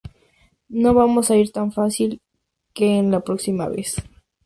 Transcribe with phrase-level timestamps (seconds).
[0.81, 2.19] No vamos a ir tan fácil en
[2.73, 3.97] que la próxima vez!".